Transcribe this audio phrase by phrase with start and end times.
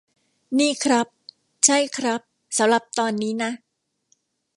[0.59, 1.07] นี่ครับ
[1.65, 2.21] ใช่ครับ
[2.57, 3.51] สำหรับตอนนี้นะ